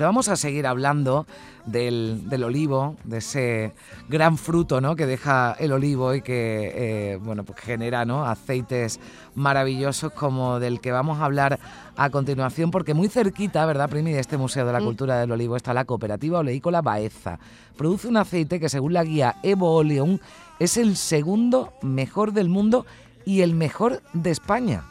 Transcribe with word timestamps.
Pero 0.00 0.08
vamos 0.08 0.30
a 0.30 0.36
seguir 0.36 0.66
hablando 0.66 1.26
del, 1.66 2.42
olivo, 2.42 2.96
de 3.04 3.18
ese 3.18 3.74
gran 4.08 4.38
fruto 4.38 4.80
¿no? 4.80 4.96
que 4.96 5.04
deja 5.04 5.54
el 5.58 5.72
olivo 5.72 6.14
y 6.14 6.22
que 6.22 6.72
eh, 6.74 7.16
bueno, 7.16 7.44
pues 7.44 7.60
genera 7.60 8.06
¿no? 8.06 8.24
aceites 8.24 8.98
maravillosos 9.34 10.10
como 10.14 10.58
del 10.58 10.80
que 10.80 10.90
vamos 10.90 11.20
a 11.20 11.26
hablar 11.26 11.60
a 11.98 12.08
continuación, 12.08 12.70
porque 12.70 12.94
muy 12.94 13.08
cerquita, 13.08 13.66
¿verdad, 13.66 13.90
Primi, 13.90 14.12
de 14.12 14.20
este 14.20 14.38
Museo 14.38 14.64
de 14.64 14.72
la 14.72 14.80
mm. 14.80 14.84
Cultura 14.84 15.20
del 15.20 15.32
Olivo 15.32 15.54
está 15.54 15.74
la 15.74 15.84
cooperativa 15.84 16.38
oleícola 16.38 16.80
Baeza. 16.80 17.38
Produce 17.76 18.08
un 18.08 18.16
aceite 18.16 18.58
que 18.58 18.70
según 18.70 18.94
la 18.94 19.04
guía 19.04 19.36
Evo 19.42 19.74
Oleum 19.74 20.18
es 20.58 20.78
el 20.78 20.96
segundo 20.96 21.74
mejor 21.82 22.32
del 22.32 22.48
mundo 22.48 22.86
y 23.26 23.42
el 23.42 23.52
mejor 23.52 24.00
de 24.14 24.30
España. 24.30 24.82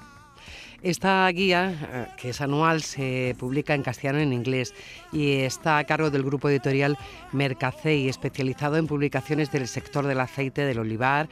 Esta 0.82 1.28
guía, 1.30 1.74
eh, 1.92 2.08
que 2.18 2.30
es 2.30 2.40
anual, 2.40 2.82
se 2.82 3.36
publica 3.38 3.76
en 3.76 3.84
castellano 3.84 4.20
y 4.20 4.24
en 4.24 4.34
inglés 4.34 4.74
y 5.12 5.40
está 5.40 5.78
a 5.78 5.84
cargo 5.84 6.10
del 6.10 6.24
grupo 6.24 6.50
editorial 6.50 6.98
Mercacey, 7.34 8.08
especializado 8.08 8.78
en 8.78 8.88
publicaciones 8.88 9.52
del 9.52 9.68
sector 9.68 10.08
del 10.08 10.22
aceite, 10.22 10.64
del 10.64 10.80
olivar 10.80 11.28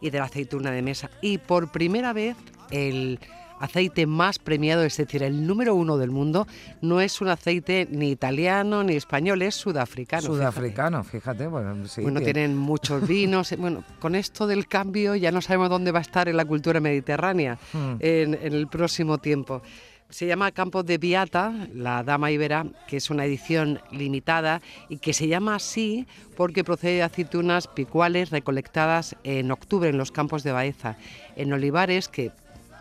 y 0.00 0.10
de 0.10 0.18
la 0.18 0.26
aceituna 0.26 0.70
de 0.70 0.82
mesa. 0.82 1.10
Y 1.20 1.38
por 1.38 1.72
primera 1.72 2.12
vez 2.12 2.36
el 2.70 3.18
aceite 3.62 4.06
más 4.06 4.40
premiado, 4.40 4.82
es 4.82 4.96
decir, 4.96 5.22
el 5.22 5.46
número 5.46 5.76
uno 5.76 5.96
del 5.96 6.10
mundo, 6.10 6.48
no 6.80 7.00
es 7.00 7.20
un 7.20 7.28
aceite 7.28 7.86
ni 7.90 8.10
italiano 8.10 8.82
ni 8.82 8.96
español, 8.96 9.40
es 9.42 9.54
sudafricano. 9.54 10.22
Sudafricano, 10.22 11.04
fíjate, 11.04 11.46
bueno, 11.46 11.86
sí. 11.86 12.02
Bueno, 12.02 12.20
tienen 12.20 12.56
muchos 12.56 13.06
vinos. 13.08 13.54
bueno, 13.56 13.84
con 14.00 14.16
esto 14.16 14.48
del 14.48 14.66
cambio 14.66 15.14
ya 15.14 15.30
no 15.30 15.40
sabemos 15.40 15.70
dónde 15.70 15.92
va 15.92 16.00
a 16.00 16.02
estar 16.02 16.28
en 16.28 16.36
la 16.36 16.44
cultura 16.44 16.80
mediterránea 16.80 17.56
hmm. 17.72 17.94
en, 18.00 18.38
el 18.42 18.66
próximo 18.66 19.18
tiempo. 19.18 19.62
Se 20.10 20.26
llama 20.26 20.50
Campos 20.50 20.84
de 20.84 20.98
Viata, 20.98 21.54
la 21.72 22.02
Dama 22.02 22.30
Ibera, 22.30 22.66
que 22.86 22.98
es 22.98 23.08
una 23.10 23.24
edición 23.24 23.80
limitada 23.92 24.60
y 24.90 24.98
que 24.98 25.14
se 25.14 25.26
llama 25.28 25.54
así 25.54 26.06
porque 26.36 26.64
procede 26.64 26.96
de 26.96 27.02
aceitunas 27.02 27.68
picuales 27.68 28.30
recolectadas 28.30 29.16
en 29.24 29.50
octubre 29.50 29.88
en 29.88 29.96
los 29.96 30.12
campos 30.12 30.42
de 30.42 30.52
Baeza, 30.52 30.98
en 31.36 31.52
olivares 31.52 32.08
que 32.08 32.30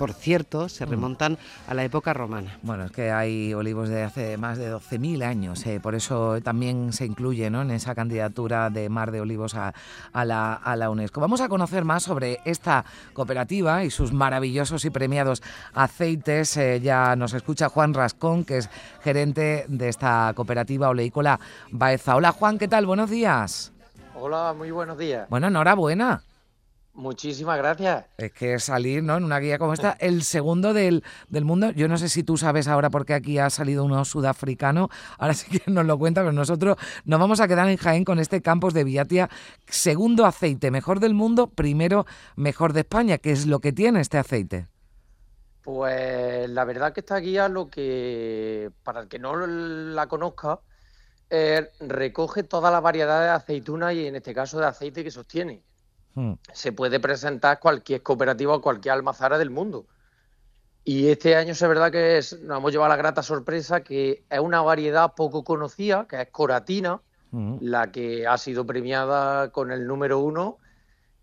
por 0.01 0.13
cierto, 0.13 0.67
se 0.67 0.83
mm. 0.83 0.89
remontan 0.89 1.37
a 1.67 1.75
la 1.75 1.83
época 1.83 2.11
romana. 2.11 2.57
Bueno, 2.63 2.85
es 2.85 2.91
que 2.91 3.11
hay 3.11 3.53
olivos 3.53 3.87
de 3.87 4.01
hace 4.01 4.35
más 4.35 4.57
de 4.57 4.73
12.000 4.73 5.23
años, 5.23 5.63
eh, 5.67 5.79
por 5.79 5.93
eso 5.93 6.41
también 6.41 6.91
se 6.91 7.05
incluye 7.05 7.45
en 7.45 7.69
esa 7.69 7.93
candidatura 7.93 8.71
de 8.71 8.89
Mar 8.89 9.11
de 9.11 9.21
Olivos 9.21 9.53
a, 9.53 9.75
la, 10.25 10.89
UNESCO. 10.89 11.21
Vamos 11.21 11.39
a 11.39 11.49
conocer 11.49 11.85
más 11.85 12.01
sobre 12.01 12.39
esta 12.45 12.83
cooperativa 13.13 13.83
y 13.83 13.91
sus 13.91 14.11
maravillosos 14.11 14.85
y 14.85 14.89
premiados 14.89 15.43
aceites. 15.75 16.57
Eh, 16.57 16.81
ya 16.81 17.15
nos 17.15 17.35
escucha 17.35 17.69
Juan 17.69 17.93
Rascón, 17.93 18.43
que 18.43 18.57
es 18.57 18.71
gerente 19.03 19.65
de 19.67 19.87
esta 19.87 20.33
cooperativa 20.35 20.89
oleícola 20.89 21.39
Baeza. 21.69 22.15
Hola 22.15 22.31
Juan, 22.31 22.57
¿qué 22.57 22.67
tal? 22.67 22.87
Buenos 22.87 23.11
días. 23.11 23.71
Hola, 24.15 24.55
muy 24.57 24.71
buenos 24.71 24.97
días. 24.97 25.29
Bueno, 25.29 25.49
enhorabuena. 25.49 26.23
Muchísimas 26.93 27.57
gracias. 27.57 28.05
Es 28.17 28.33
que 28.33 28.59
salir 28.59 29.01
¿no? 29.01 29.15
en 29.15 29.23
una 29.23 29.39
guía 29.39 29.57
como 29.57 29.73
esta, 29.73 29.95
el 29.99 30.23
segundo 30.23 30.73
del, 30.73 31.03
mundo, 31.29 31.71
yo 31.71 31.87
no 31.87 31.97
sé 31.97 32.09
si 32.09 32.23
tú 32.23 32.35
sabes 32.35 32.67
ahora 32.67 32.89
porque 32.89 33.13
aquí 33.13 33.37
ha 33.37 33.49
salido 33.49 33.85
uno 33.85 34.03
sudafricano, 34.03 34.89
ahora 35.17 35.33
sí 35.33 35.57
que 35.57 35.71
nos 35.71 35.85
lo 35.85 35.97
cuenta, 35.97 36.21
pero 36.21 36.33
nosotros 36.33 36.77
nos 37.05 37.19
vamos 37.19 37.39
a 37.39 37.47
quedar 37.47 37.69
en 37.69 37.77
Jaén 37.77 38.03
con 38.03 38.19
este 38.19 38.41
Campos 38.41 38.73
de 38.73 38.83
Viatia, 38.83 39.29
segundo 39.67 40.25
aceite, 40.25 40.69
mejor 40.69 40.99
del 40.99 41.13
mundo, 41.13 41.47
primero 41.47 42.05
mejor 42.35 42.73
de 42.73 42.81
España, 42.81 43.17
¿qué 43.17 43.31
es 43.31 43.45
lo 43.45 43.59
que 43.59 43.71
tiene 43.71 44.01
este 44.01 44.17
aceite? 44.17 44.67
Pues 45.63 46.49
la 46.49 46.65
verdad 46.65 46.91
que 46.91 46.99
esta 46.99 47.17
guía 47.17 47.47
lo 47.47 47.69
que, 47.69 48.71
para 48.83 49.01
el 49.01 49.07
que 49.07 49.19
no 49.19 49.47
la 49.47 50.07
conozca, 50.07 50.59
eh, 51.29 51.71
recoge 51.79 52.43
toda 52.43 52.69
la 52.69 52.81
variedad 52.81 53.21
de 53.21 53.29
aceituna 53.29 53.93
y 53.93 54.07
en 54.07 54.17
este 54.17 54.33
caso 54.33 54.59
de 54.59 54.65
aceite 54.65 55.03
que 55.03 55.11
sostiene. 55.11 55.63
Hmm. 56.13 56.33
se 56.51 56.73
puede 56.73 56.99
presentar 56.99 57.59
cualquier 57.59 58.03
cooperativa 58.03 58.53
o 58.55 58.61
cualquier 58.61 58.93
almazara 58.93 59.37
del 59.37 59.49
mundo. 59.49 59.85
Y 60.83 61.07
este 61.07 61.35
año 61.35 61.53
es 61.53 61.61
verdad 61.61 61.91
que 61.91 62.19
nos 62.41 62.57
hemos 62.57 62.71
llevado 62.71 62.89
la 62.89 62.97
grata 62.97 63.23
sorpresa 63.23 63.81
que 63.81 64.23
es 64.29 64.39
una 64.39 64.61
variedad 64.61 65.13
poco 65.15 65.43
conocida, 65.43 66.07
que 66.09 66.21
es 66.21 66.27
coratina, 66.29 67.01
hmm. 67.31 67.57
la 67.61 67.91
que 67.91 68.27
ha 68.27 68.37
sido 68.37 68.65
premiada 68.65 69.51
con 69.51 69.71
el 69.71 69.87
número 69.87 70.19
uno, 70.19 70.57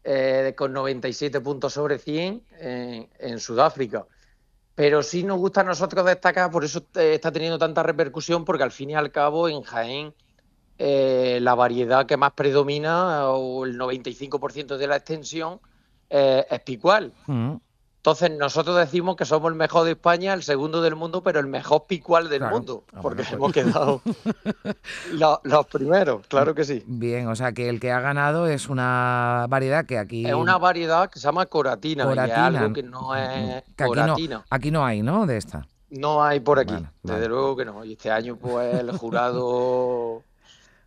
eh, 0.05 0.55
con 0.57 0.73
97 0.73 1.41
puntos 1.41 1.75
sobre 1.75 1.99
100 1.99 2.43
en, 2.61 3.09
en 3.19 3.41
Sudáfrica. 3.41 4.07
Pero 4.75 5.03
sí 5.03 5.25
nos 5.25 5.39
gusta 5.39 5.63
a 5.63 5.65
nosotros 5.65 6.07
destacar, 6.07 6.51
por 6.51 6.65
eso 6.65 6.87
eh, 6.95 7.15
está 7.15 7.31
teniendo 7.33 7.59
tanta 7.59 7.83
repercusión, 7.83 8.45
porque 8.45 8.63
al 8.63 8.71
fin 8.71 8.91
y 8.91 8.95
al 8.95 9.11
cabo 9.11 9.49
en 9.49 9.63
Jaén 9.63 10.15
eh, 10.79 11.39
la 11.43 11.55
variedad 11.55 12.07
que 12.07 12.17
más 12.17 12.33
predomina, 12.33 13.29
o 13.31 13.65
el 13.65 13.79
95% 13.79 14.77
de 14.77 14.87
la 14.87 14.97
extensión, 14.97 15.61
eh, 16.09 16.47
es 16.49 16.61
picual. 16.61 17.13
Mm. 17.27 17.57
Entonces 17.99 18.31
nosotros 18.31 18.77
decimos 18.77 19.17
que 19.17 19.25
somos 19.25 19.51
el 19.51 19.57
mejor 19.57 19.85
de 19.85 19.91
España, 19.91 20.33
el 20.33 20.45
segundo 20.45 20.81
del 20.81 20.95
mundo, 20.95 21.23
pero 21.23 21.41
el 21.41 21.49
mejor 21.49 21.87
picual 21.87 22.31
del 22.31 22.43
mundo, 22.43 22.85
ah, 22.93 23.01
porque 23.03 23.25
pues 23.25 23.33
hemos 23.33 23.53
quedado 23.53 24.01
los 25.43 25.67
primeros, 25.67 26.25
claro 26.29 26.55
que 26.55 26.65
sí. 26.65 26.85
Bien, 26.87 27.27
o 27.27 27.35
sea 27.35 27.53
que 27.53 27.69
el 27.69 27.81
que 27.81 27.91
ha 27.91 28.01
ganado 28.01 28.47
es 28.47 28.69
una 28.69 29.47
variedad 29.49 29.85
que 29.85 29.99
aquí... 29.99 30.25
Es 30.25 30.33
una 30.33 30.59
variedad 30.59 31.11
que 31.11 31.19
se 31.19 31.25
llama 31.25 31.47
coratina, 31.47 32.05
coratina. 32.05 32.47
algo 32.47 32.73
que 32.73 32.85
no 32.85 33.17
es 33.17 33.65
Aquí 33.77 34.29
no, 34.29 34.45
aquí 34.49 34.71
no 34.71 34.87
hay, 34.87 35.03
¿no? 35.03 35.27
De 35.27 35.37
esta. 35.37 35.67
No 35.91 36.23
hay 36.23 36.39
por 36.39 36.61
aquí, 36.61 36.77
desde 37.03 37.29
luego 37.29 37.57
que 37.57 37.65
no. 37.65 37.85
Y 37.85 37.93
este 37.93 38.11
año 38.11 38.37
pues 38.37 38.75
el 38.75 38.97
jurado 38.97 40.23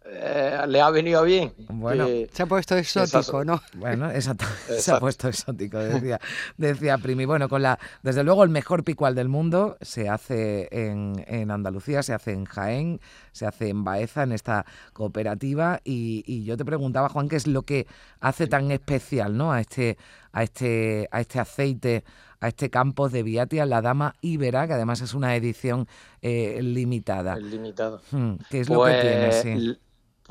eh, 0.04 0.66
le 0.68 0.82
ha 0.82 0.90
venido 0.90 1.24
bien. 1.24 1.54
Bueno, 1.70 2.08
se 2.32 2.44
ha 2.44 2.46
puesto 2.48 2.76
exótico, 2.76 3.46
¿no? 3.46 3.62
Bueno, 3.76 4.10
exacto, 4.10 4.46
se 4.80 4.92
ha 4.92 5.00
puesto 5.00 5.28
exótico, 5.28 5.78
decía, 5.78 6.20
decía 6.58 6.98
Primi. 6.98 7.26
Bueno, 7.26 7.48
con 7.48 7.62
la, 7.62 7.78
desde 8.02 8.24
luego 8.24 8.44
el 8.44 8.50
mejor 8.50 8.84
picual 8.84 9.14
del 9.14 9.30
mundo 9.30 9.78
se 9.82 10.10
hace 10.10 10.68
en, 10.72 11.52
Andalucía, 11.52 12.02
se 12.02 12.14
hace 12.14 12.32
en 12.32 12.46
Jaén, 12.46 13.00
se 13.32 13.46
hace 13.46 13.70
en 13.70 13.84
Baeza, 13.84 14.24
en 14.24 14.32
esta 14.32 14.66
cooperativa. 14.94 15.80
Y, 15.84 16.44
yo 16.46 16.58
te 16.58 16.66
preguntaba, 16.66 17.10
Juan, 17.10 17.30
¿qué 17.30 17.36
es 17.36 17.46
lo 17.46 17.62
que 17.62 17.86
hace 18.20 18.48
tan 18.48 18.72
especial 18.72 19.38
¿no? 19.38 19.52
a, 19.52 19.62
este, 19.62 19.98
a, 20.32 20.44
este, 20.44 21.08
a 21.12 21.22
este 21.22 21.40
aceite? 21.40 22.04
a 22.44 22.48
este 22.48 22.72
campo 22.72 23.08
de 23.08 23.22
Viatia, 23.22 23.68
la 23.68 23.84
Dama 23.84 24.16
Ibera, 24.22 24.66
que 24.66 24.74
además 24.74 25.00
es 25.02 25.14
una 25.14 25.36
edición 25.36 25.88
eh, 26.24 26.60
limitada. 26.64 27.36
Limitado. 27.36 28.02
Hmm, 28.10 28.34
¿Qué 28.50 28.62
es 28.62 28.68
lo 28.68 28.84
que 28.84 29.00
tiene? 29.00 29.32
Sí. 29.32 29.78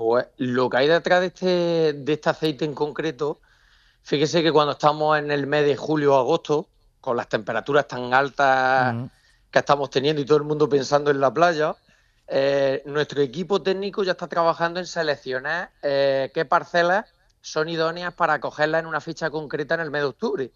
Pues 0.01 0.29
lo 0.39 0.71
que 0.71 0.79
hay 0.79 0.89
detrás 0.89 1.21
de 1.21 1.27
este, 1.27 1.93
de 1.93 2.13
este 2.15 2.31
aceite 2.31 2.65
en 2.65 2.73
concreto, 2.73 3.39
fíjese 4.03 4.43
que 4.43 4.51
cuando 4.51 4.73
estamos 4.73 5.19
en 5.19 5.31
el 5.31 5.47
mes 5.47 5.67
de 5.67 5.77
julio 5.77 6.15
o 6.15 6.19
agosto, 6.19 6.69
con 7.03 7.19
las 7.19 7.29
temperaturas 7.29 7.87
tan 7.87 8.15
altas 8.15 9.11
que 9.51 9.59
estamos 9.59 9.91
teniendo 9.91 10.23
y 10.23 10.25
todo 10.25 10.39
el 10.39 10.45
mundo 10.45 10.71
pensando 10.71 11.11
en 11.11 11.21
la 11.21 11.35
playa, 11.35 11.77
eh, 12.29 12.83
nuestro 12.87 13.21
equipo 13.21 13.61
técnico 13.61 14.03
ya 14.03 14.13
está 14.13 14.27
trabajando 14.27 14.81
en 14.81 14.87
seleccionar 14.87 15.71
eh, 15.83 16.31
qué 16.33 16.47
parcelas 16.47 17.13
son 17.43 17.69
idóneas 17.69 18.15
para 18.15 18.41
cogerlas 18.41 18.81
en 18.81 18.87
una 18.87 19.03
ficha 19.03 19.29
concreta 19.29 19.75
en 19.75 19.81
el 19.81 19.91
mes 19.91 20.01
de 20.01 20.07
octubre. 20.07 20.51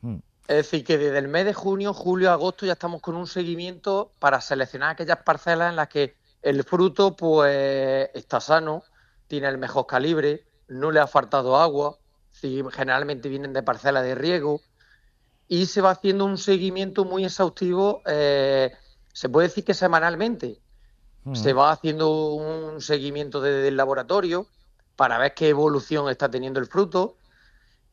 Mm. 0.00 0.20
Es 0.46 0.56
decir, 0.56 0.86
que 0.86 0.96
desde 0.96 1.18
el 1.18 1.28
mes 1.28 1.44
de 1.44 1.52
junio, 1.52 1.92
julio, 1.92 2.32
agosto 2.32 2.64
ya 2.64 2.72
estamos 2.72 3.02
con 3.02 3.14
un 3.14 3.26
seguimiento 3.26 4.10
para 4.18 4.40
seleccionar 4.40 4.92
aquellas 4.92 5.18
parcelas 5.18 5.68
en 5.68 5.76
las 5.76 5.88
que 5.88 6.16
el 6.42 6.64
fruto, 6.64 7.16
pues, 7.16 8.10
está 8.14 8.40
sano, 8.40 8.84
tiene 9.26 9.48
el 9.48 9.58
mejor 9.58 9.86
calibre, 9.86 10.44
no 10.68 10.90
le 10.90 11.00
ha 11.00 11.06
faltado 11.06 11.56
agua, 11.56 11.98
generalmente 12.32 13.28
vienen 13.28 13.52
de 13.52 13.62
parcela 13.62 14.02
de 14.02 14.14
riego, 14.14 14.60
y 15.48 15.66
se 15.66 15.80
va 15.80 15.90
haciendo 15.90 16.24
un 16.24 16.38
seguimiento 16.38 17.04
muy 17.04 17.24
exhaustivo, 17.24 18.02
eh, 18.06 18.70
se 19.12 19.28
puede 19.28 19.48
decir 19.48 19.64
que 19.64 19.74
semanalmente. 19.74 20.60
Mm. 21.24 21.34
Se 21.34 21.52
va 21.52 21.72
haciendo 21.72 22.34
un 22.34 22.80
seguimiento 22.80 23.40
desde 23.40 23.68
el 23.68 23.76
laboratorio 23.76 24.46
para 24.94 25.18
ver 25.18 25.34
qué 25.34 25.48
evolución 25.48 26.08
está 26.08 26.30
teniendo 26.30 26.60
el 26.60 26.66
fruto. 26.66 27.16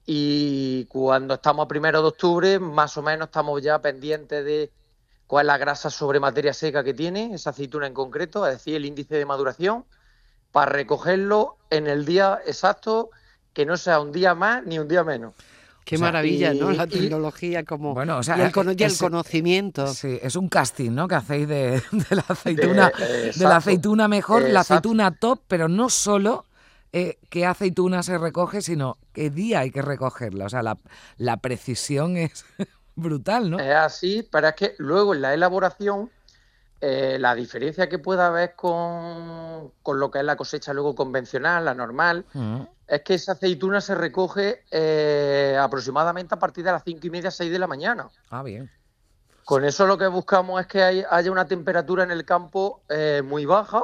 Y 0.05 0.85
cuando 0.85 1.35
estamos 1.35 1.65
a 1.65 1.67
primero 1.67 2.01
de 2.01 2.07
octubre, 2.09 2.59
más 2.59 2.97
o 2.97 3.01
menos 3.01 3.27
estamos 3.27 3.61
ya 3.61 3.81
pendientes 3.81 4.45
de 4.45 4.71
cuál 5.27 5.45
es 5.45 5.47
la 5.47 5.57
grasa 5.57 5.89
sobre 5.89 6.19
materia 6.19 6.53
seca 6.53 6.83
que 6.83 6.93
tiene 6.93 7.33
esa 7.33 7.51
aceituna 7.51 7.87
en 7.87 7.93
concreto, 7.93 8.45
es 8.47 8.53
decir, 8.53 8.75
el 8.75 8.85
índice 8.85 9.15
de 9.15 9.25
maduración, 9.25 9.85
para 10.51 10.71
recogerlo 10.71 11.57
en 11.69 11.87
el 11.87 12.05
día 12.05 12.39
exacto, 12.45 13.09
que 13.53 13.65
no 13.65 13.77
sea 13.77 13.99
un 13.99 14.11
día 14.11 14.35
más 14.35 14.65
ni 14.65 14.79
un 14.79 14.87
día 14.87 15.03
menos. 15.03 15.33
Qué 15.85 15.99
maravilla, 15.99 16.51
¿no? 16.53 16.71
La 16.71 16.87
tecnología 16.87 17.63
como 17.63 17.93
bueno, 17.93 18.17
o 18.17 18.23
sea, 18.23 18.37
y, 18.37 18.41
el, 18.41 18.51
conocimiento. 18.97 19.85
Sí, 19.93 20.17
es 20.19 20.35
un 20.35 20.49
casting, 20.49 20.89
¿no? 20.91 21.07
Que 21.07 21.15
hacéis 21.15 21.47
de, 21.47 21.83
la 22.09 22.25
aceituna, 22.27 22.91
de, 22.97 23.43
la 23.45 23.57
aceituna 23.57 24.07
mejor, 24.07 24.49
la 24.49 24.61
aceituna 24.61 25.11
top, 25.11 25.41
pero 25.47 25.67
no 25.67 25.91
solo 25.91 26.45
eh, 26.91 27.19
qué 27.29 27.45
aceituna 27.45 28.01
se 28.01 28.17
recoge, 28.17 28.61
sino 28.61 28.97
qué 29.13 29.29
día 29.29 29.59
hay 29.59 29.69
que 29.69 29.83
recogerla. 29.83 30.45
O 30.45 30.49
sea, 30.49 30.63
la, 30.63 30.79
la 31.17 31.37
precisión 31.37 32.17
es 32.17 32.45
brutal, 32.95 33.49
¿no? 33.49 33.59
Es 33.59 33.75
así, 33.75 34.27
pero 34.31 34.47
es 34.47 34.55
que 34.55 34.75
luego 34.77 35.13
en 35.13 35.21
la 35.21 35.33
elaboración 35.33 36.09
eh, 36.81 37.17
la 37.19 37.33
diferencia 37.33 37.87
que 37.87 37.99
pueda 37.99 38.27
haber 38.27 38.55
con, 38.55 39.71
lo 39.85 40.11
que 40.11 40.19
es 40.19 40.25
la 40.25 40.35
cosecha 40.35 40.73
luego 40.73 40.93
convencional, 40.93 41.65
la 41.65 41.73
normal, 41.73 42.25
mm. 42.33 42.61
es 42.87 43.01
que 43.01 43.13
esa 43.15 43.31
aceituna 43.31 43.81
se 43.81 43.95
recoge 43.95 44.63
eh, 44.69 45.57
aproximadamente 45.59 46.35
a 46.35 46.39
partir 46.39 46.65
de 46.65 46.71
las 46.71 46.83
cinco 46.83 47.07
y 47.07 47.09
media, 47.09 47.31
6 47.31 47.51
de 47.51 47.59
la 47.59 47.67
mañana. 47.67 48.09
Ah, 48.29 48.43
bien. 48.43 48.69
Con 49.45 49.63
eso 49.63 49.87
lo 49.87 49.97
que 49.97 50.07
buscamos 50.07 50.59
es 50.59 50.67
que 50.67 51.05
haya 51.09 51.31
una 51.31 51.47
temperatura 51.47 52.03
en 52.03 52.11
el 52.11 52.25
campo 52.25 52.81
eh, 52.89 53.21
muy 53.23 53.45
baja 53.45 53.81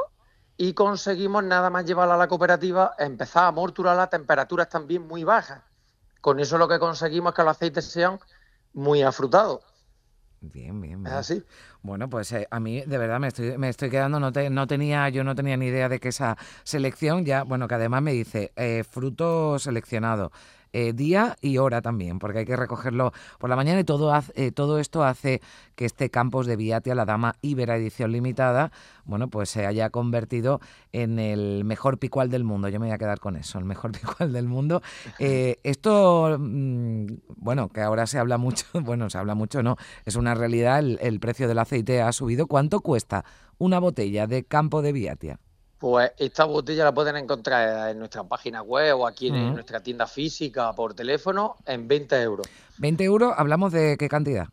y 0.58 0.74
conseguimos 0.74 1.44
nada 1.44 1.70
más 1.70 1.86
llevarla 1.86 2.16
a 2.16 2.18
la 2.18 2.28
cooperativa, 2.28 2.94
empezar 3.00 3.46
a 3.46 3.52
morturar 3.52 3.96
las 3.96 4.10
temperaturas 4.10 4.70
también 4.70 5.08
muy 5.08 5.24
bajas. 5.24 5.62
Con 6.20 6.40
eso 6.40 6.58
lo 6.58 6.68
que 6.68 6.78
conseguimos 6.78 7.32
es 7.32 7.36
que 7.36 7.44
los 7.44 7.52
aceites 7.52 7.86
sean 7.86 8.20
muy 8.74 9.02
afrutados. 9.02 9.62
Bien, 10.42 10.82
bien, 10.82 11.04
bien. 11.04 11.06
¿Es 11.06 11.20
así? 11.20 11.44
Bueno, 11.84 12.10
pues 12.10 12.32
eh, 12.32 12.48
a 12.50 12.60
mí 12.60 12.82
de 12.82 12.98
verdad 12.98 13.20
me 13.20 13.28
estoy, 13.28 13.58
me 13.60 13.70
estoy 13.70 13.92
quedando, 13.92 14.20
no, 14.20 14.32
no 14.32 14.68
tenía, 14.68 15.08
yo 15.10 15.24
no 15.24 15.36
tenía 15.36 15.56
ni 15.56 15.68
idea 15.68 15.88
de 15.88 16.00
que 16.00 16.10
esa 16.10 16.36
selección 16.64 17.26
ya, 17.26 17.44
bueno, 17.44 17.68
que 17.68 17.76
además 17.76 18.02
me 18.02 18.12
dice 18.12 18.52
eh, 18.56 18.84
fruto 18.84 19.60
seleccionado, 19.60 20.32
eh, 20.74 20.94
día 20.94 21.38
y 21.42 21.58
hora 21.58 21.82
también, 21.82 22.20
porque 22.20 22.40
hay 22.40 22.46
que 22.46 22.56
recogerlo 22.56 23.12
por 23.40 23.50
la 23.50 23.56
mañana 23.56 23.80
y 23.80 23.84
todo, 23.84 24.14
eh, 24.36 24.52
todo 24.52 24.80
esto 24.80 25.04
hace 25.04 25.42
que 25.76 25.86
este 25.86 26.10
Campos 26.10 26.46
de 26.48 26.56
Viatia, 26.56 26.96
la 26.96 27.06
Dama 27.06 27.36
Ibera 27.42 27.76
Edición 27.76 28.12
Limitada, 28.12 28.72
bueno, 29.04 29.30
pues 29.30 29.50
se 29.50 29.66
haya 29.66 29.90
convertido 29.90 30.62
en 30.92 31.20
el 31.20 31.64
mejor 31.66 31.98
picual 31.98 32.30
del 32.30 32.44
mundo. 32.44 32.70
Yo 32.70 32.80
me 32.80 32.88
voy 32.88 32.94
a 32.94 32.98
quedar 32.98 33.20
con 33.20 33.36
eso, 33.36 33.60
el 33.60 33.66
mejor 33.66 33.92
picual 34.00 34.32
del 34.32 34.48
mundo. 34.48 34.82
Eh, 35.20 35.60
esto, 35.64 36.38
mm, 36.40 37.06
bueno, 37.38 37.70
que 37.70 37.82
ahora 37.82 38.08
se 38.08 38.20
habla 38.20 38.38
mucho, 38.38 38.66
bueno, 38.74 39.10
se 39.10 39.18
habla 39.18 39.36
mucho, 39.36 39.64
no, 39.64 39.78
es 40.06 40.16
una 40.16 40.36
realidad, 40.36 40.80
el, 40.80 41.00
el 41.02 41.20
precio 41.20 41.48
del 41.48 41.60
aceite 41.60 42.02
ha 42.02 42.12
subido. 42.12 42.48
¿Cuánto 42.48 42.82
cuesta 42.82 43.26
una 43.58 43.80
botella 43.80 44.28
de 44.28 44.44
Campo 44.44 44.82
de 44.82 44.94
Viatia? 44.94 45.40
Pues 45.82 46.12
esta 46.20 46.46
botella 46.46 46.84
la 46.84 46.94
pueden 46.94 47.16
encontrar 47.16 47.90
en 47.90 47.98
nuestra 47.98 48.24
página 48.24 48.62
web 48.62 49.00
o 49.00 49.08
aquí 49.08 49.30
en 49.30 49.56
nuestra 49.56 49.82
tienda 49.82 50.06
física 50.06 50.72
por 50.74 50.94
teléfono 50.94 51.56
en 51.66 51.88
20 51.88 52.22
euros. 52.22 52.48
20 52.78 53.04
euros, 53.04 53.34
hablamos 53.36 53.72
de 53.72 53.98
qué 53.98 54.08
cantidad? 54.08 54.46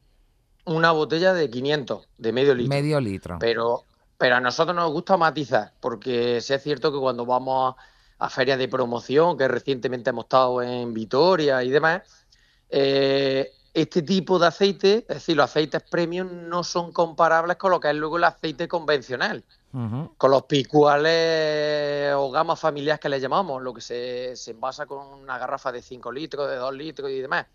Una 0.65 0.91
botella 0.91 1.35
de 1.35 1.51
500, 1.51 2.09
de 2.17 2.33
medio 2.33 2.55
litro. 2.55 2.71
Medio 2.71 2.99
litro. 2.99 3.37
Pero, 3.41 3.85
pero 4.17 4.37
a 4.37 4.41
nosotros 4.41 4.75
nos 4.75 4.91
gusta 4.91 5.19
matizar, 5.19 5.75
porque 5.81 6.41
sí 6.41 6.55
es 6.55 6.63
cierto 6.63 6.91
que 6.91 6.99
cuando 6.99 7.27
vamos 7.27 7.75
a, 8.19 8.31
ferias 8.31 8.59
de 8.59 8.69
promoción, 8.69 9.37
que 9.37 9.49
recientemente 9.49 10.09
hemos 10.09 10.25
estado 10.25 10.63
en 10.63 10.95
Vitoria 10.95 11.63
y 11.63 11.69
demás, 11.69 12.25
eh, 12.71 13.51
este 13.75 14.01
tipo 14.01 14.39
de 14.39 14.47
aceite, 14.47 15.05
es 15.07 15.17
decir, 15.17 15.37
los 15.37 15.45
aceites 15.45 15.83
premium 15.83 16.49
no 16.49 16.65
son 16.65 16.91
comparables 16.91 17.59
con 17.59 17.71
lo 17.71 17.81
que 17.81 17.91
es 17.91 17.95
luego 17.97 18.17
el 18.17 18.25
aceite 18.25 18.67
convencional 18.67 19.45
con 19.71 20.31
los 20.31 20.45
picuales 20.45 22.13
o 22.15 22.31
gamas 22.31 22.59
familiares 22.59 23.01
que 23.01 23.09
le 23.09 23.21
llamamos, 23.21 23.63
lo 23.63 23.75
que 23.75 23.81
se, 23.81 24.35
se 24.35 24.53
envasa 24.53 24.87
con 24.87 25.07
una 25.07 25.39
garrafa 25.39 25.71
de 25.71 25.83
5 25.83 26.11
litros, 26.11 26.49
de 26.49 26.57
2 26.57 26.75
litros 26.75 27.11
y 27.11 27.21
demás. 27.21 27.47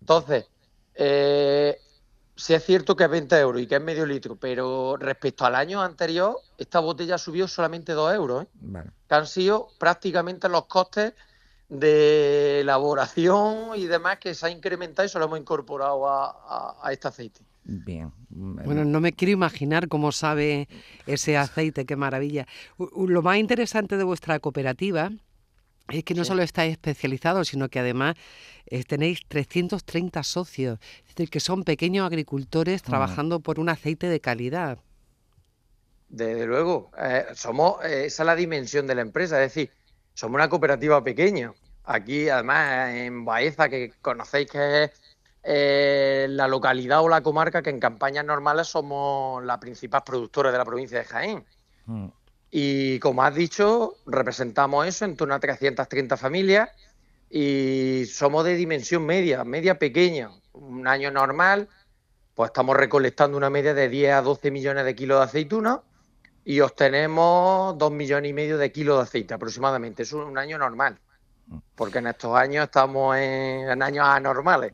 Entonces, 0.00 0.46
eh, 0.94 1.78
sí 2.34 2.54
es 2.54 2.64
cierto 2.64 2.96
que 2.96 3.04
es 3.04 3.10
20 3.10 3.38
euros 3.38 3.62
y 3.62 3.66
que 3.66 3.76
es 3.76 3.82
medio 3.82 4.06
litro, 4.06 4.36
pero 4.36 4.96
respecto 4.96 5.44
al 5.44 5.54
año 5.54 5.80
anterior, 5.80 6.36
esta 6.58 6.80
botella 6.80 7.18
subió 7.18 7.48
solamente 7.48 7.92
2 7.92 8.14
euros, 8.14 8.44
¿eh? 8.44 8.48
que 9.08 9.14
han 9.14 9.26
sido 9.26 9.68
prácticamente 9.78 10.48
los 10.48 10.66
costes 10.66 11.14
de 11.68 12.60
elaboración 12.60 13.76
y 13.76 13.86
demás 13.86 14.18
que 14.18 14.34
se 14.34 14.46
ha 14.46 14.50
incrementado 14.50 15.06
y 15.06 15.08
se 15.08 15.18
lo 15.18 15.24
hemos 15.24 15.38
incorporado 15.38 16.08
a 16.08 16.88
este 16.90 17.08
aceite. 17.08 17.40
Bien. 17.68 18.12
Bueno, 18.28 18.84
no 18.84 19.00
me 19.00 19.12
quiero 19.12 19.32
imaginar 19.32 19.88
cómo 19.88 20.12
sabe 20.12 20.68
ese 21.06 21.36
aceite, 21.36 21.84
qué 21.84 21.96
maravilla. 21.96 22.46
Lo 22.78 23.22
más 23.22 23.38
interesante 23.38 23.96
de 23.96 24.04
vuestra 24.04 24.38
cooperativa 24.38 25.10
es 25.88 26.04
que 26.04 26.14
no 26.14 26.24
solo 26.24 26.42
estáis 26.42 26.72
especializados, 26.72 27.48
sino 27.48 27.68
que 27.68 27.80
además 27.80 28.14
eh, 28.66 28.84
tenéis 28.84 29.20
330 29.26 30.22
socios, 30.22 30.78
es 31.00 31.14
decir, 31.14 31.28
que 31.28 31.40
son 31.40 31.64
pequeños 31.64 32.06
agricultores 32.06 32.82
trabajando 32.82 33.40
por 33.40 33.58
un 33.58 33.68
aceite 33.68 34.08
de 34.08 34.20
calidad. 34.20 34.78
Desde 36.08 36.46
luego, 36.46 36.92
eh, 37.00 37.24
somos 37.34 37.84
eh, 37.84 38.06
esa 38.06 38.22
es 38.22 38.26
la 38.26 38.36
dimensión 38.36 38.86
de 38.86 38.94
la 38.94 39.02
empresa, 39.02 39.42
es 39.42 39.54
decir, 39.54 39.70
somos 40.16 40.36
una 40.36 40.48
cooperativa 40.48 41.04
pequeña. 41.04 41.52
Aquí, 41.84 42.30
además, 42.30 42.94
en 42.94 43.24
Baeza, 43.26 43.68
que 43.68 43.92
conocéis 44.00 44.50
que 44.50 44.84
es 44.84 44.90
eh, 45.42 46.26
la 46.30 46.48
localidad 46.48 47.02
o 47.02 47.08
la 47.08 47.22
comarca 47.22 47.60
que 47.62 47.68
en 47.68 47.78
campañas 47.78 48.24
normales 48.24 48.66
somos 48.66 49.44
la 49.44 49.60
principal 49.60 50.02
productora 50.04 50.50
de 50.50 50.56
la 50.56 50.64
provincia 50.64 50.98
de 50.98 51.04
Jaén. 51.04 51.44
Mm. 51.84 52.06
Y 52.50 52.98
como 53.00 53.22
has 53.24 53.34
dicho, 53.34 53.96
representamos 54.06 54.86
eso 54.86 55.04
en 55.04 55.16
torno 55.16 55.34
a 55.34 55.38
330 55.38 56.16
familias 56.16 56.70
y 57.28 58.06
somos 58.06 58.46
de 58.46 58.54
dimensión 58.54 59.04
media, 59.04 59.44
media 59.44 59.78
pequeña. 59.78 60.30
Un 60.54 60.88
año 60.88 61.10
normal, 61.10 61.68
pues 62.34 62.48
estamos 62.48 62.74
recolectando 62.74 63.36
una 63.36 63.50
media 63.50 63.74
de 63.74 63.90
10 63.90 64.12
a 64.14 64.22
12 64.22 64.50
millones 64.50 64.86
de 64.86 64.94
kilos 64.94 65.18
de 65.18 65.24
aceituna 65.24 65.82
y 66.48 66.60
obtenemos 66.60 67.76
2 67.76 67.90
millones 67.90 68.30
y 68.30 68.32
medio 68.32 68.56
de 68.56 68.70
kilos 68.70 68.98
de 68.98 69.02
aceite 69.02 69.34
aproximadamente. 69.34 70.04
Es 70.04 70.12
un 70.12 70.38
año 70.38 70.56
normal, 70.56 70.96
porque 71.74 71.98
en 71.98 72.06
estos 72.06 72.36
años 72.36 72.66
estamos 72.66 73.16
en 73.16 73.82
años 73.82 74.06
anormales. 74.06 74.72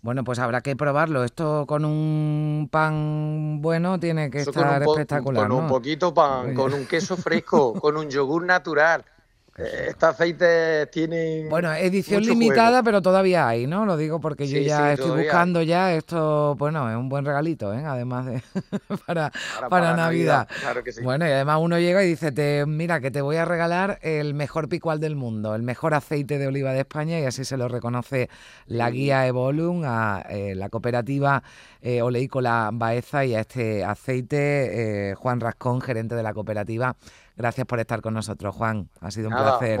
Bueno, 0.00 0.24
pues 0.24 0.38
habrá 0.38 0.62
que 0.62 0.76
probarlo. 0.76 1.22
Esto 1.22 1.66
con 1.66 1.84
un 1.84 2.70
pan 2.72 3.60
bueno 3.60 4.00
tiene 4.00 4.30
que 4.30 4.40
estar 4.40 4.82
espectacular. 4.82 5.48
Con 5.48 5.52
un 5.52 5.68
poquito 5.68 6.14
pan, 6.14 6.54
con 6.54 6.72
un 6.72 6.86
queso 6.86 7.14
fresco, 7.18 7.74
con 7.74 7.98
un 7.98 8.08
yogur 8.08 8.46
natural, 8.46 9.04
este 9.64 10.06
aceite 10.06 10.86
tiene. 10.86 11.46
Bueno, 11.48 11.72
edición 11.74 12.22
limitada, 12.22 12.82
pero 12.82 13.02
todavía 13.02 13.48
hay, 13.48 13.66
¿no? 13.66 13.86
Lo 13.86 13.96
digo 13.96 14.20
porque 14.20 14.46
yo 14.46 14.58
ya 14.60 14.92
estoy 14.92 15.22
buscando 15.22 15.62
ya 15.62 15.94
esto. 15.94 16.54
Bueno, 16.56 16.90
es 16.90 16.96
un 16.96 17.08
buen 17.08 17.24
regalito, 17.24 17.72
¿eh? 17.74 17.84
Además 17.84 18.26
de. 18.26 18.42
para, 19.06 19.32
para, 19.68 19.94
Navidad. 19.94 20.48
Claro 20.60 20.82
que 20.84 20.92
sí. 20.92 21.02
Bueno, 21.02 21.26
y 21.26 21.30
además 21.30 21.58
uno 21.60 21.78
llega 21.78 22.02
y 22.04 22.08
dice: 22.08 22.32
te, 22.32 22.64
Mira, 22.66 23.00
que 23.00 23.10
te 23.10 23.22
voy 23.22 23.36
a 23.36 23.44
regalar 23.44 23.98
el 24.02 24.34
mejor 24.34 24.68
picual 24.68 25.00
del 25.00 25.16
mundo, 25.16 25.54
el 25.54 25.62
mejor 25.62 25.94
aceite 25.94 26.38
de 26.38 26.46
oliva 26.46 26.72
de 26.72 26.80
España, 26.80 27.20
y 27.20 27.24
así 27.24 27.44
se 27.44 27.56
lo 27.56 27.68
reconoce 27.68 28.28
la 28.66 28.90
guía 28.90 29.26
Evolum 29.26 29.84
a 29.84 30.24
eh, 30.28 30.54
la 30.54 30.68
cooperativa 30.68 31.42
eh, 31.82 32.02
Oleícola 32.02 32.70
Baeza 32.72 33.24
y 33.24 33.34
a 33.34 33.40
este 33.40 33.84
aceite, 33.84 35.10
eh, 35.10 35.14
Juan 35.14 35.40
Rascón, 35.40 35.80
gerente 35.80 36.14
de 36.14 36.22
la 36.22 36.34
cooperativa. 36.34 36.96
Gracias 37.40 37.66
por 37.66 37.80
estar 37.80 38.02
con 38.02 38.12
nosotros, 38.12 38.54
Juan. 38.54 38.90
Ha 39.00 39.10
sido 39.10 39.30
un 39.30 39.34
placer. 39.34 39.80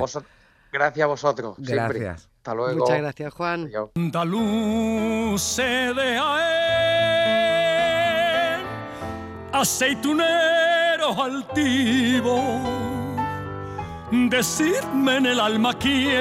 Gracias 0.72 1.04
a 1.04 1.06
vosotros. 1.06 1.56
Gracias. 1.58 2.30
Hasta 2.38 2.54
luego. 2.54 2.78
Muchas 2.78 2.98
gracias, 3.02 3.34
Juan. 3.34 3.70
aceitunero 9.52 11.22
altivo, 11.22 12.40
decidme 14.10 15.16
en 15.18 15.26
el 15.26 15.38
alma 15.38 15.74
quién, 15.74 16.14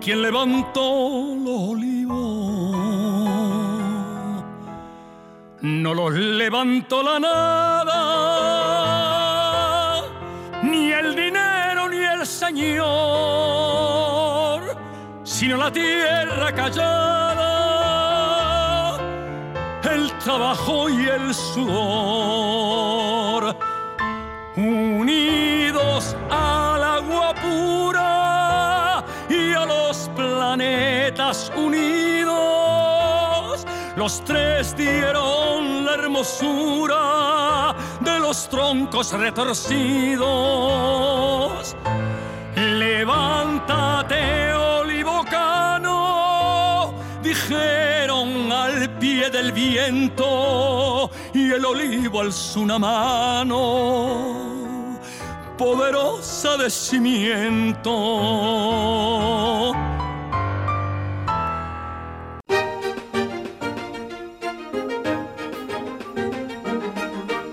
quién 0.00 0.22
levantó 0.22 1.34
los 1.36 1.70
olivos 1.72 3.29
no 5.62 5.94
los 5.94 6.12
levantó 6.14 7.02
la 7.02 7.18
nada, 7.20 7.92
ni 10.62 10.92
el 10.92 11.14
dinero 11.14 11.88
ni 11.88 11.98
el 11.98 12.26
Señor, 12.26 12.80
sino 15.22 15.56
la 15.58 15.70
tierra 15.70 16.52
callada, 16.54 17.48
el 19.82 20.12
trabajo 20.18 20.88
y 20.88 21.08
el 21.08 21.34
sudor, 21.34 21.74
unidos 24.56 26.16
al 26.30 26.82
agua 26.82 27.34
pura 27.34 29.04
y 29.28 29.52
a 29.52 29.66
los 29.66 30.08
planetas 30.16 31.52
unidos, 31.54 32.09
los 34.10 34.24
tres 34.24 34.74
dieron 34.76 35.86
hermosura 35.86 37.76
de 38.00 38.18
los 38.18 38.48
troncos 38.48 39.12
retorcidos. 39.12 40.26
Levántate, 42.56 44.52
olivocano, 44.52 45.92
dijeron 47.22 48.50
al 48.50 48.90
pie 48.98 49.30
del 49.30 49.52
viento, 49.52 51.08
y 51.32 51.52
el 51.52 51.64
olivo 51.64 52.22
alzó 52.22 52.62
una 52.62 52.80
mano 52.80 54.40
poderosa 55.56 56.56
de 56.56 56.68
cimiento. 56.68 57.90